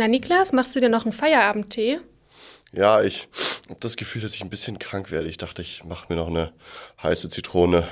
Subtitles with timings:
[0.00, 2.00] Na Niklas, machst du dir noch einen Feierabendtee?
[2.72, 3.28] Ja, ich
[3.68, 5.28] habe das Gefühl, dass ich ein bisschen krank werde.
[5.28, 6.54] Ich dachte, ich mache mir noch eine
[7.02, 7.86] heiße Zitrone.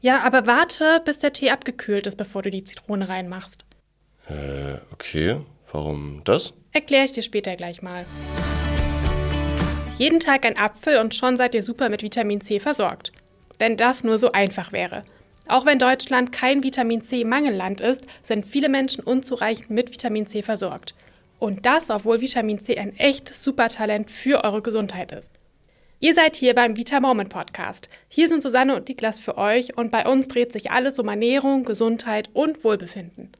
[0.00, 3.66] Ja, aber warte, bis der Tee abgekühlt ist, bevor du die Zitrone reinmachst.
[4.30, 5.42] Äh, okay.
[5.70, 6.54] Warum das?
[6.72, 8.06] Erkläre ich dir später gleich mal.
[9.98, 13.12] Jeden Tag ein Apfel und schon seid ihr super mit Vitamin C versorgt.
[13.58, 15.04] Wenn das nur so einfach wäre.
[15.48, 20.94] Auch wenn Deutschland kein Vitamin C-Mangelland ist, sind viele Menschen unzureichend mit Vitamin C versorgt.
[21.40, 25.32] Und das, obwohl Vitamin C ein echtes Supertalent für eure Gesundheit ist.
[25.98, 27.88] Ihr seid hier beim Vita Moment Podcast.
[28.08, 31.64] Hier sind Susanne und Niklas für euch und bei uns dreht sich alles um Ernährung,
[31.64, 33.32] Gesundheit und Wohlbefinden.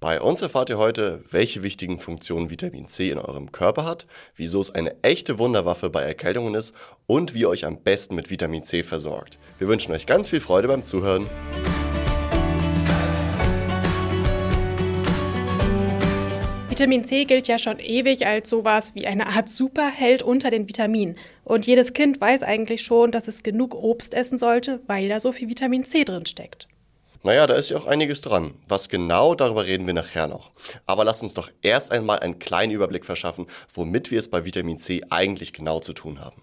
[0.00, 4.60] Bei uns erfahrt ihr heute, welche wichtigen Funktionen Vitamin C in eurem Körper hat, wieso
[4.60, 6.74] es eine echte Wunderwaffe bei Erkältungen ist
[7.06, 9.38] und wie ihr euch am besten mit Vitamin C versorgt.
[9.58, 11.26] Wir wünschen euch ganz viel Freude beim Zuhören.
[16.74, 21.14] Vitamin C gilt ja schon ewig als sowas wie eine Art Superheld unter den Vitaminen.
[21.44, 25.30] Und jedes Kind weiß eigentlich schon, dass es genug Obst essen sollte, weil da so
[25.30, 26.66] viel Vitamin C drin steckt.
[27.22, 28.54] Naja, da ist ja auch einiges dran.
[28.66, 30.50] Was genau, darüber reden wir nachher noch.
[30.84, 34.78] Aber lasst uns doch erst einmal einen kleinen Überblick verschaffen, womit wir es bei Vitamin
[34.78, 36.42] C eigentlich genau zu tun haben.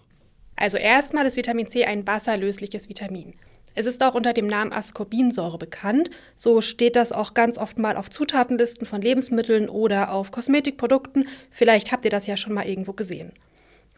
[0.56, 3.34] Also erstmal ist Vitamin C ein wasserlösliches Vitamin.
[3.74, 6.10] Es ist auch unter dem Namen Ascorbinsäure bekannt.
[6.36, 11.28] So steht das auch ganz oft mal auf Zutatenlisten von Lebensmitteln oder auf Kosmetikprodukten.
[11.50, 13.32] Vielleicht habt ihr das ja schon mal irgendwo gesehen.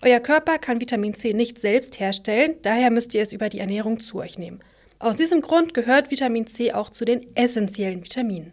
[0.02, 4.00] Euer Körper kann Vitamin C nicht selbst herstellen, daher müsst ihr es über die Ernährung
[4.00, 4.60] zu euch nehmen.
[4.98, 8.52] Aus diesem Grund gehört Vitamin C auch zu den essentiellen Vitaminen.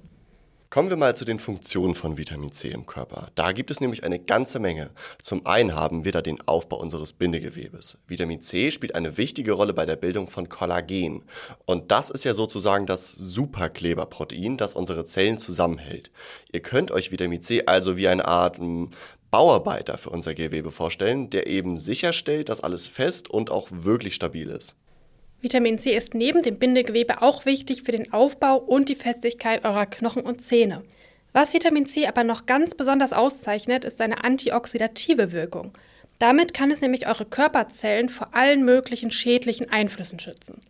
[0.71, 3.27] Kommen wir mal zu den Funktionen von Vitamin C im Körper.
[3.35, 4.91] Da gibt es nämlich eine ganze Menge.
[5.21, 7.97] Zum einen haben wir da den Aufbau unseres Bindegewebes.
[8.07, 11.23] Vitamin C spielt eine wichtige Rolle bei der Bildung von Kollagen.
[11.65, 16.09] Und das ist ja sozusagen das Superkleberprotein, das unsere Zellen zusammenhält.
[16.53, 18.91] Ihr könnt euch Vitamin C also wie eine Art hm,
[19.29, 24.47] Bauarbeiter für unser Gewebe vorstellen, der eben sicherstellt, dass alles fest und auch wirklich stabil
[24.47, 24.75] ist.
[25.41, 29.87] Vitamin C ist neben dem Bindegewebe auch wichtig für den Aufbau und die Festigkeit eurer
[29.87, 30.83] Knochen und Zähne.
[31.33, 35.71] Was Vitamin C aber noch ganz besonders auszeichnet, ist seine antioxidative Wirkung.
[36.19, 40.61] Damit kann es nämlich eure Körperzellen vor allen möglichen schädlichen Einflüssen schützen.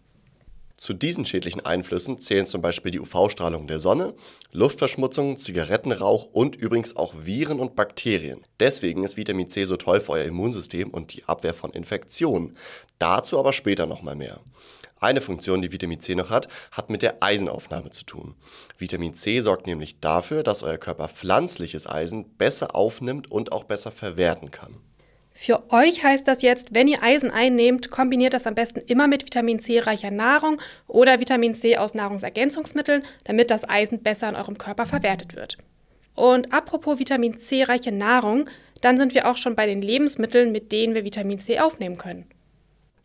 [0.82, 4.16] Zu diesen schädlichen Einflüssen zählen zum Beispiel die UV-Strahlung der Sonne,
[4.52, 8.42] Luftverschmutzung, Zigarettenrauch und übrigens auch Viren und Bakterien.
[8.60, 12.58] Deswegen ist Vitamin C so toll für euer Immunsystem und die Abwehr von Infektionen.
[12.98, 14.40] Dazu aber später nochmal mehr.
[15.00, 18.34] Eine Funktion, die Vitamin C noch hat, hat mit der Eisenaufnahme zu tun.
[18.80, 23.92] Vitamin C sorgt nämlich dafür, dass euer Körper pflanzliches Eisen besser aufnimmt und auch besser
[23.92, 24.78] verwerten kann.
[25.44, 29.26] Für euch heißt das jetzt, wenn ihr Eisen einnehmt, kombiniert das am besten immer mit
[29.26, 34.60] Vitamin C reicher Nahrung oder Vitamin C aus Nahrungsergänzungsmitteln, damit das Eisen besser in eurem
[34.60, 35.58] Körper verwertet wird.
[36.14, 40.72] Und apropos Vitamin C reiche Nahrung, dann sind wir auch schon bei den Lebensmitteln, mit
[40.72, 42.28] denen wir Vitamin C aufnehmen können.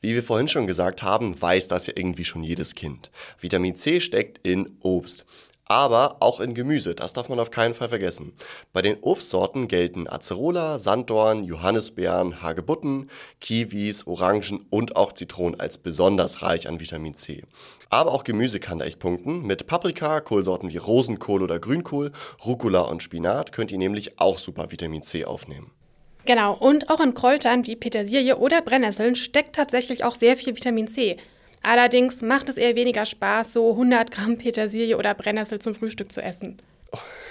[0.02, 3.10] Wie wir vorhin schon gesagt haben, weiß das ja irgendwie schon jedes Kind.
[3.40, 5.24] Vitamin C steckt in Obst
[5.66, 6.94] aber auch in Gemüse.
[6.94, 8.32] Das darf man auf keinen Fall vergessen.
[8.72, 13.10] Bei den Obstsorten gelten Acerola, Sanddorn, Johannisbeeren, Hagebutten,
[13.40, 17.42] Kiwis, Orangen und auch Zitronen als besonders reich an Vitamin C.
[17.90, 19.42] Aber auch Gemüse kann da echt punkten.
[19.42, 22.12] Mit Paprika, Kohlsorten wie Rosenkohl oder Grünkohl,
[22.44, 25.72] Rucola und Spinat könnt ihr nämlich auch super Vitamin C aufnehmen.
[26.26, 30.88] Genau, und auch in Kräutern wie Petersilie oder Brennnesseln steckt tatsächlich auch sehr viel Vitamin
[30.88, 31.18] C.
[31.62, 36.22] Allerdings macht es eher weniger Spaß, so 100 Gramm Petersilie oder Brennnessel zum Frühstück zu
[36.22, 36.60] essen.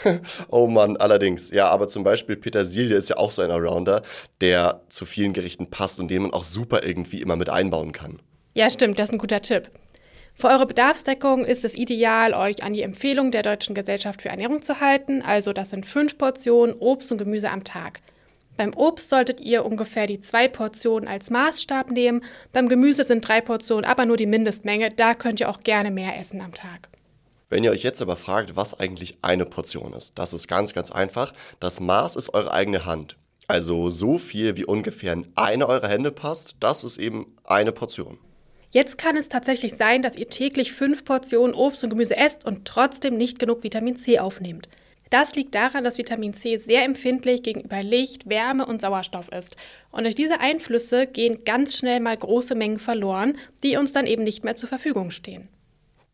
[0.50, 1.50] Oh Mann, allerdings.
[1.50, 4.04] Ja, aber zum Beispiel Petersilie ist ja auch so ein Arounder,
[4.40, 8.22] der zu vielen Gerichten passt und den man auch super irgendwie immer mit einbauen kann.
[8.54, 9.72] Ja, stimmt, das ist ein guter Tipp.
[10.38, 14.62] Für eure Bedarfsdeckung ist es ideal, euch an die Empfehlung der Deutschen Gesellschaft für Ernährung
[14.62, 15.22] zu halten.
[15.22, 18.02] Also das sind fünf Portionen Obst und Gemüse am Tag.
[18.58, 22.24] Beim Obst solltet ihr ungefähr die zwei Portionen als Maßstab nehmen.
[22.54, 24.90] Beim Gemüse sind drei Portionen aber nur die Mindestmenge.
[24.90, 26.90] Da könnt ihr auch gerne mehr essen am Tag.
[27.50, 30.92] Wenn ihr euch jetzt aber fragt, was eigentlich eine Portion ist, das ist ganz, ganz
[30.92, 31.34] einfach.
[31.60, 33.18] Das Maß ist eure eigene Hand.
[33.48, 38.18] Also so viel wie ungefähr in eine eurer Hände passt, das ist eben eine Portion.
[38.72, 42.66] Jetzt kann es tatsächlich sein, dass ihr täglich fünf Portionen Obst und Gemüse esst und
[42.66, 44.68] trotzdem nicht genug Vitamin C aufnehmt.
[45.10, 49.56] Das liegt daran, dass Vitamin C sehr empfindlich gegenüber Licht, Wärme und Sauerstoff ist.
[49.92, 54.24] Und durch diese Einflüsse gehen ganz schnell mal große Mengen verloren, die uns dann eben
[54.24, 55.50] nicht mehr zur Verfügung stehen.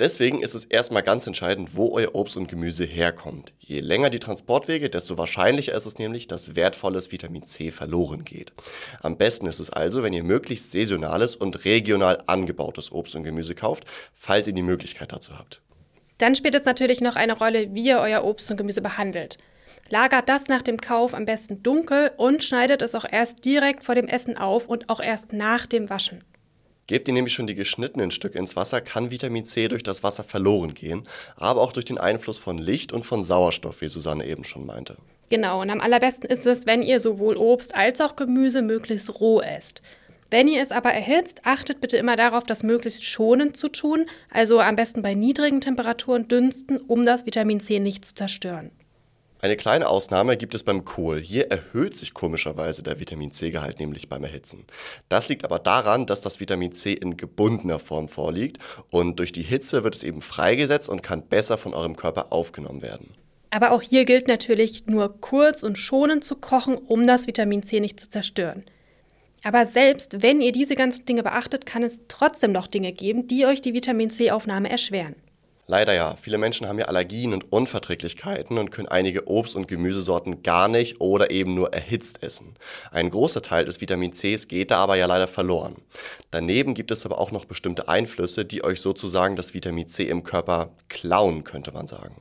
[0.01, 3.53] Deswegen ist es erstmal ganz entscheidend, wo euer Obst und Gemüse herkommt.
[3.59, 8.51] Je länger die Transportwege, desto wahrscheinlicher ist es nämlich, dass wertvolles Vitamin C verloren geht.
[9.01, 13.53] Am besten ist es also, wenn ihr möglichst saisonales und regional angebautes Obst und Gemüse
[13.53, 15.61] kauft, falls ihr die Möglichkeit dazu habt.
[16.21, 19.39] Dann spielt es natürlich noch eine Rolle, wie ihr euer Obst und Gemüse behandelt.
[19.89, 23.95] Lagert das nach dem Kauf am besten dunkel und schneidet es auch erst direkt vor
[23.95, 26.23] dem Essen auf und auch erst nach dem Waschen.
[26.85, 30.23] Gebt ihr nämlich schon die geschnittenen Stücke ins Wasser, kann Vitamin C durch das Wasser
[30.23, 31.07] verloren gehen,
[31.38, 34.97] aber auch durch den Einfluss von Licht und von Sauerstoff, wie Susanne eben schon meinte.
[35.31, 39.41] Genau, und am allerbesten ist es, wenn ihr sowohl Obst als auch Gemüse möglichst roh
[39.41, 39.81] esst.
[40.31, 44.62] Wenn ihr es aber erhitzt, achtet bitte immer darauf, das möglichst schonend zu tun, also
[44.62, 48.72] am besten bei niedrigen Temperaturen dünsten, um das Vitamin C nicht zu zerstören.
[49.42, 51.19] Eine kleine Ausnahme gibt es beim Kohl.
[51.19, 54.66] Hier erhöht sich komischerweise der Vitamin C-Gehalt nämlich beim Erhitzen.
[55.10, 59.42] Das liegt aber daran, dass das Vitamin C in gebundener Form vorliegt und durch die
[59.42, 63.16] Hitze wird es eben freigesetzt und kann besser von eurem Körper aufgenommen werden.
[63.50, 67.81] Aber auch hier gilt natürlich, nur kurz und schonend zu kochen, um das Vitamin C
[67.81, 68.63] nicht zu zerstören.
[69.43, 73.45] Aber selbst wenn ihr diese ganzen Dinge beachtet, kann es trotzdem noch Dinge geben, die
[73.45, 75.15] euch die Vitamin C-Aufnahme erschweren.
[75.71, 76.17] Leider ja.
[76.21, 80.99] Viele Menschen haben ja Allergien und Unverträglichkeiten und können einige Obst- und Gemüsesorten gar nicht
[80.99, 82.55] oder eben nur erhitzt essen.
[82.91, 85.75] Ein großer Teil des Vitamin Cs geht da aber ja leider verloren.
[86.29, 90.23] Daneben gibt es aber auch noch bestimmte Einflüsse, die euch sozusagen das Vitamin C im
[90.23, 92.15] Körper klauen, könnte man sagen.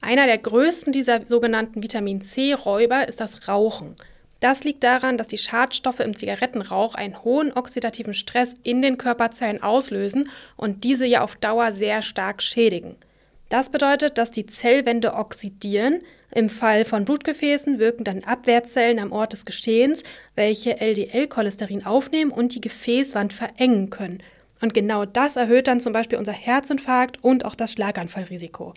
[0.00, 3.96] Einer der größten dieser sogenannten Vitamin C-Räuber ist das Rauchen.
[4.40, 9.62] Das liegt daran, dass die Schadstoffe im Zigarettenrauch einen hohen oxidativen Stress in den Körperzellen
[9.62, 12.96] auslösen und diese ja auf Dauer sehr stark schädigen.
[13.48, 16.02] Das bedeutet, dass die Zellwände oxidieren.
[16.30, 20.02] Im Fall von Blutgefäßen wirken dann Abwehrzellen am Ort des Geschehens,
[20.36, 24.22] welche LDL-Cholesterin aufnehmen und die Gefäßwand verengen können.
[24.60, 28.74] Und genau das erhöht dann zum Beispiel unser Herzinfarkt und auch das Schlaganfallrisiko.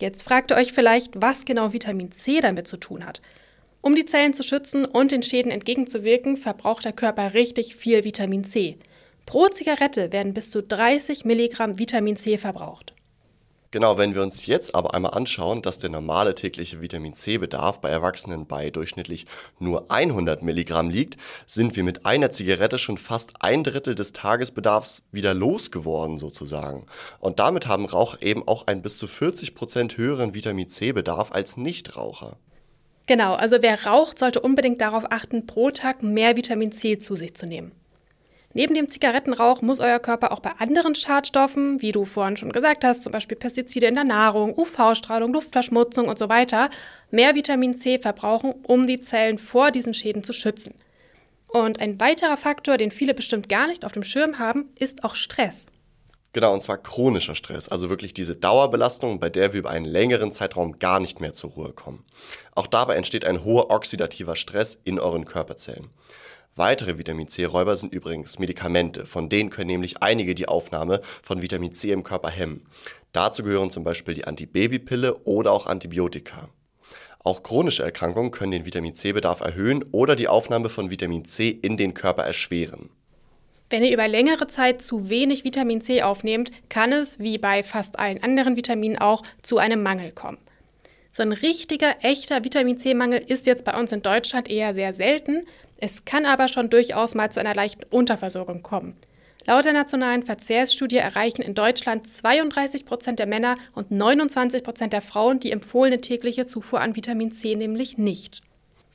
[0.00, 3.20] Jetzt fragt ihr euch vielleicht, was genau Vitamin C damit zu tun hat.
[3.80, 8.44] Um die Zellen zu schützen und den Schäden entgegenzuwirken, verbraucht der Körper richtig viel Vitamin
[8.44, 8.76] C.
[9.24, 12.94] Pro Zigarette werden bis zu 30 Milligramm Vitamin C verbraucht.
[13.70, 17.90] Genau, wenn wir uns jetzt aber einmal anschauen, dass der normale tägliche Vitamin C-Bedarf bei
[17.90, 19.26] Erwachsenen bei durchschnittlich
[19.58, 25.02] nur 100 Milligramm liegt, sind wir mit einer Zigarette schon fast ein Drittel des Tagesbedarfs
[25.12, 26.86] wieder losgeworden sozusagen.
[27.20, 31.58] Und damit haben Raucher eben auch einen bis zu 40 Prozent höheren Vitamin C-Bedarf als
[31.58, 32.38] Nichtraucher.
[33.08, 37.34] Genau, also wer raucht, sollte unbedingt darauf achten, pro Tag mehr Vitamin C zu sich
[37.34, 37.72] zu nehmen.
[38.52, 42.84] Neben dem Zigarettenrauch muss euer Körper auch bei anderen Schadstoffen, wie du vorhin schon gesagt
[42.84, 46.68] hast, zum Beispiel Pestizide in der Nahrung, UV-Strahlung, Luftverschmutzung und so weiter,
[47.10, 50.74] mehr Vitamin C verbrauchen, um die Zellen vor diesen Schäden zu schützen.
[51.48, 55.14] Und ein weiterer Faktor, den viele bestimmt gar nicht auf dem Schirm haben, ist auch
[55.14, 55.70] Stress.
[56.38, 60.30] Genau, und zwar chronischer Stress, also wirklich diese Dauerbelastung, bei der wir über einen längeren
[60.30, 62.04] Zeitraum gar nicht mehr zur Ruhe kommen.
[62.54, 65.90] Auch dabei entsteht ein hoher oxidativer Stress in euren Körperzellen.
[66.54, 71.72] Weitere Vitamin C-Räuber sind übrigens Medikamente, von denen können nämlich einige die Aufnahme von Vitamin
[71.72, 72.64] C im Körper hemmen.
[73.10, 76.50] Dazu gehören zum Beispiel die Antibabypille oder auch Antibiotika.
[77.24, 81.76] Auch chronische Erkrankungen können den Vitamin C-Bedarf erhöhen oder die Aufnahme von Vitamin C in
[81.76, 82.90] den Körper erschweren.
[83.70, 87.98] Wenn ihr über längere Zeit zu wenig Vitamin C aufnehmt, kann es, wie bei fast
[87.98, 90.38] allen anderen Vitaminen auch, zu einem Mangel kommen.
[91.12, 95.46] So ein richtiger, echter Vitamin C-Mangel ist jetzt bei uns in Deutschland eher sehr selten.
[95.78, 98.94] Es kann aber schon durchaus mal zu einer leichten Unterversorgung kommen.
[99.44, 105.02] Laut der nationalen Verzehrsstudie erreichen in Deutschland 32 Prozent der Männer und 29 Prozent der
[105.02, 108.42] Frauen die empfohlene tägliche Zufuhr an Vitamin C nämlich nicht.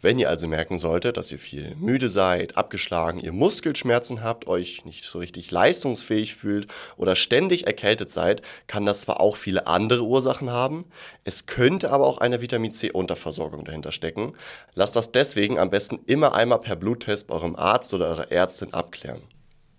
[0.03, 4.83] Wenn ihr also merken solltet, dass ihr viel müde seid, abgeschlagen, ihr Muskelschmerzen habt, euch
[4.83, 6.67] nicht so richtig leistungsfähig fühlt
[6.97, 10.83] oder ständig erkältet seid, kann das zwar auch viele andere Ursachen haben,
[11.23, 14.33] es könnte aber auch eine Vitamin C Unterversorgung dahinter stecken.
[14.75, 18.73] Lasst das deswegen am besten immer einmal per Bluttest bei eurem Arzt oder eurer Ärztin
[18.73, 19.21] abklären.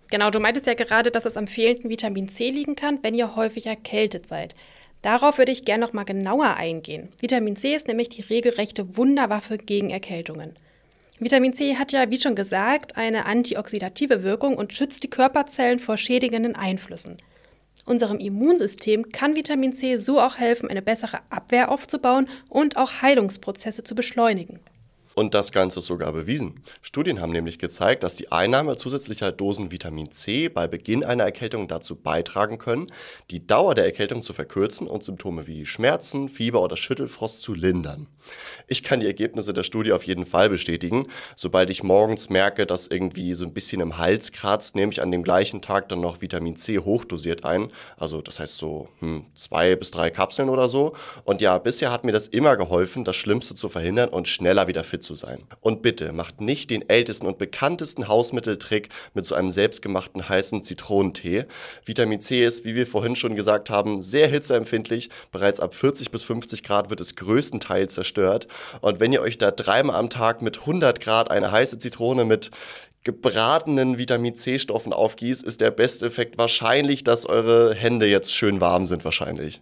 [0.09, 3.35] Genau, du meintest ja gerade, dass es am fehlenden Vitamin C liegen kann, wenn ihr
[3.35, 4.55] häufig erkältet seid.
[5.05, 7.09] Darauf würde ich gerne noch mal genauer eingehen.
[7.19, 10.55] Vitamin C ist nämlich die regelrechte Wunderwaffe gegen Erkältungen.
[11.19, 15.97] Vitamin C hat ja, wie schon gesagt, eine antioxidative Wirkung und schützt die Körperzellen vor
[15.97, 17.17] schädigenden Einflüssen.
[17.85, 23.83] Unserem Immunsystem kann Vitamin C so auch helfen, eine bessere Abwehr aufzubauen und auch Heilungsprozesse
[23.83, 24.59] zu beschleunigen.
[25.15, 26.61] Und das Ganze ist sogar bewiesen.
[26.81, 31.69] Studien haben nämlich gezeigt, dass die Einnahme zusätzlicher Dosen Vitamin C bei Beginn einer Erkältung
[31.69, 32.87] dazu beitragen können,
[33.31, 38.07] die Dauer der Erkältung zu verkürzen und Symptome wie Schmerzen, Fieber oder Schüttelfrost zu lindern.
[38.67, 41.07] Ich kann die Ergebnisse der Studie auf jeden Fall bestätigen.
[41.37, 45.11] Sobald ich morgens merke, dass irgendwie so ein bisschen im Hals kratzt, nehme ich an
[45.11, 47.71] dem gleichen Tag dann noch Vitamin C hochdosiert ein.
[47.95, 50.93] Also das heißt so hm, zwei bis drei Kapseln oder so.
[51.23, 54.83] Und ja, bisher hat mir das immer geholfen, das Schlimmste zu verhindern und schneller wieder
[54.83, 55.43] fit zu sein.
[55.61, 61.45] Und bitte macht nicht den ältesten und bekanntesten Hausmitteltrick mit so einem selbstgemachten heißen Zitronentee.
[61.85, 65.09] Vitamin C ist, wie wir vorhin schon gesagt haben, sehr hitzeempfindlich.
[65.31, 68.47] Bereits ab 40 bis 50 Grad wird es größtenteils zerstört.
[68.81, 72.51] Und wenn ihr euch da dreimal am Tag mit 100 Grad eine heiße Zitrone mit
[73.05, 78.85] gebratenen Vitamin C-Stoffen aufgießt, ist der beste Effekt wahrscheinlich, dass eure Hände jetzt schön warm
[78.85, 79.61] sind wahrscheinlich.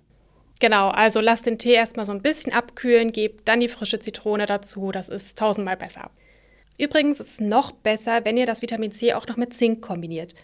[0.63, 4.45] Genau, also lasst den Tee erstmal so ein bisschen abkühlen, gebt dann die frische Zitrone
[4.45, 6.09] dazu, das ist tausendmal besser.
[6.77, 10.35] Übrigens ist es noch besser, wenn ihr das Vitamin C auch noch mit Zink kombiniert.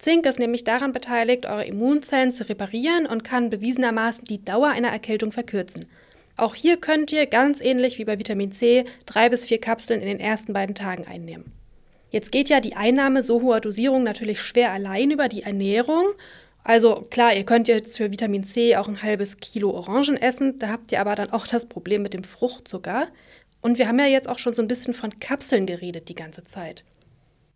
[0.00, 4.88] Zink ist nämlich daran beteiligt, eure Immunzellen zu reparieren und kann bewiesenermaßen die Dauer einer
[4.88, 5.86] Erkältung verkürzen.
[6.36, 10.08] Auch hier könnt ihr ganz ähnlich wie bei Vitamin C drei bis vier Kapseln in
[10.08, 11.52] den ersten beiden Tagen einnehmen.
[12.10, 16.06] Jetzt geht ja die Einnahme so hoher Dosierung natürlich schwer allein über die Ernährung.
[16.64, 20.68] Also klar, ihr könnt jetzt für Vitamin C auch ein halbes Kilo Orangen essen, da
[20.68, 23.08] habt ihr aber dann auch das Problem mit dem Fruchtzucker.
[23.60, 26.44] Und wir haben ja jetzt auch schon so ein bisschen von Kapseln geredet die ganze
[26.44, 26.84] Zeit.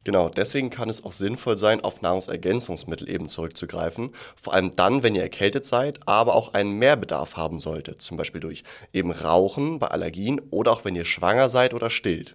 [0.05, 4.11] Genau, deswegen kann es auch sinnvoll sein, auf Nahrungsergänzungsmittel eben zurückzugreifen.
[4.35, 8.03] Vor allem dann, wenn ihr erkältet seid, aber auch einen Mehrbedarf haben solltet.
[8.03, 12.35] Zum Beispiel durch eben Rauchen bei Allergien oder auch wenn ihr schwanger seid oder stillt.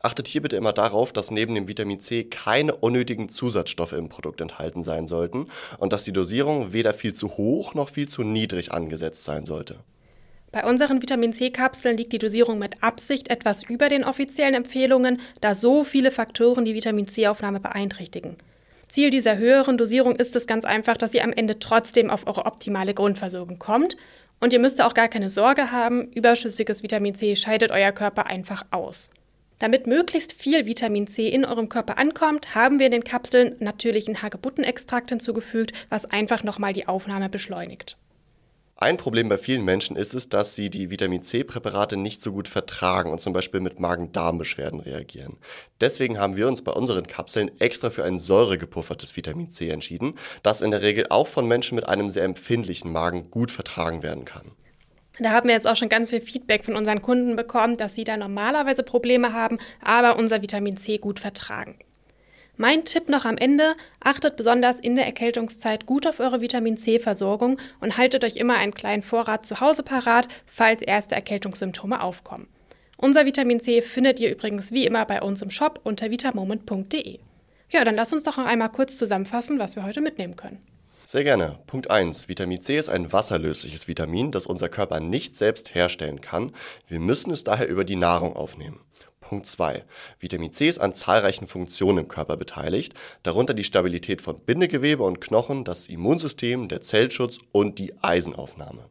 [0.00, 4.40] Achtet hier bitte immer darauf, dass neben dem Vitamin C keine unnötigen Zusatzstoffe im Produkt
[4.40, 8.72] enthalten sein sollten und dass die Dosierung weder viel zu hoch noch viel zu niedrig
[8.72, 9.76] angesetzt sein sollte.
[10.52, 15.54] Bei unseren Vitamin C-Kapseln liegt die Dosierung mit Absicht etwas über den offiziellen Empfehlungen, da
[15.54, 18.36] so viele Faktoren die Vitamin C-Aufnahme beeinträchtigen.
[18.88, 22.46] Ziel dieser höheren Dosierung ist es ganz einfach, dass ihr am Ende trotzdem auf eure
[22.46, 23.96] optimale Grundversorgung kommt.
[24.40, 28.64] Und ihr müsst auch gar keine Sorge haben, überschüssiges Vitamin C scheidet euer Körper einfach
[28.72, 29.10] aus.
[29.60, 34.22] Damit möglichst viel Vitamin C in eurem Körper ankommt, haben wir in den Kapseln natürlichen
[34.22, 37.98] Hagebuttenextrakt hinzugefügt, was einfach nochmal die Aufnahme beschleunigt.
[38.76, 42.48] Ein Problem bei vielen Menschen ist es, dass sie die Vitamin C-Präparate nicht so gut
[42.48, 45.36] vertragen und zum Beispiel mit Magen-Darm-Beschwerden reagieren.
[45.82, 50.62] Deswegen haben wir uns bei unseren Kapseln extra für ein säuregepuffertes Vitamin C entschieden, das
[50.62, 54.52] in der Regel auch von Menschen mit einem sehr empfindlichen Magen gut vertragen werden kann.
[55.22, 58.04] Da haben wir jetzt auch schon ganz viel Feedback von unseren Kunden bekommen, dass sie
[58.04, 61.78] da normalerweise Probleme haben, aber unser Vitamin C gut vertragen.
[62.56, 67.58] Mein Tipp noch am Ende, achtet besonders in der Erkältungszeit gut auf eure Vitamin C-Versorgung
[67.80, 72.48] und haltet euch immer einen kleinen Vorrat zu Hause parat, falls erste Erkältungssymptome aufkommen.
[72.96, 77.18] Unser Vitamin C findet ihr übrigens wie immer bei uns im Shop unter vitamoment.de.
[77.70, 80.60] Ja, dann lasst uns doch noch einmal kurz zusammenfassen, was wir heute mitnehmen können.
[81.10, 81.58] Sehr gerne.
[81.66, 82.28] Punkt 1.
[82.28, 86.52] Vitamin C ist ein wasserlösliches Vitamin, das unser Körper nicht selbst herstellen kann.
[86.86, 88.78] Wir müssen es daher über die Nahrung aufnehmen.
[89.18, 89.84] Punkt 2.
[90.20, 95.20] Vitamin C ist an zahlreichen Funktionen im Körper beteiligt, darunter die Stabilität von Bindegewebe und
[95.20, 98.88] Knochen, das Immunsystem, der Zellschutz und die Eisenaufnahme.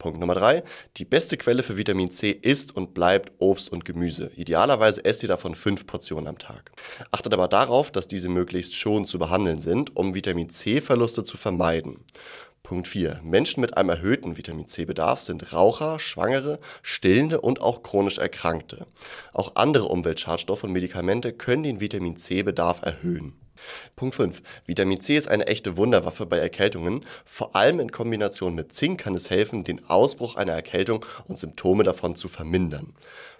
[0.00, 0.64] Punkt Nummer drei.
[0.96, 4.32] Die beste Quelle für Vitamin C ist und bleibt Obst und Gemüse.
[4.34, 6.72] Idealerweise esst ihr davon fünf Portionen am Tag.
[7.12, 12.04] Achtet aber darauf, dass diese möglichst schon zu behandeln sind, um Vitamin C-Verluste zu vermeiden.
[12.62, 13.20] Punkt 4.
[13.22, 18.86] Menschen mit einem erhöhten Vitamin C-Bedarf sind Raucher, Schwangere, Stillende und auch chronisch Erkrankte.
[19.32, 23.39] Auch andere Umweltschadstoffe und Medikamente können den Vitamin C-Bedarf erhöhen.
[23.96, 24.42] Punkt 5.
[24.66, 27.02] Vitamin C ist eine echte Wunderwaffe bei Erkältungen.
[27.24, 31.84] Vor allem in Kombination mit Zink kann es helfen, den Ausbruch einer Erkältung und Symptome
[31.84, 32.94] davon zu vermindern.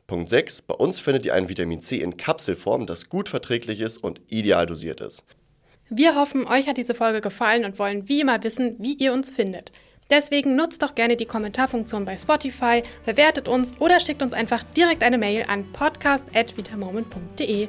[0.06, 0.62] Punkt 6.
[0.62, 4.66] Bei uns findet ihr ein Vitamin C in Kapselform, das gut verträglich ist und ideal
[4.66, 5.24] dosiert ist.
[5.88, 9.30] Wir hoffen, euch hat diese Folge gefallen und wollen wie immer wissen, wie ihr uns
[9.30, 9.72] findet.
[10.10, 15.04] Deswegen nutzt doch gerne die Kommentarfunktion bei Spotify, bewertet uns oder schickt uns einfach direkt
[15.04, 17.68] eine Mail an podcast.vitamoment.de.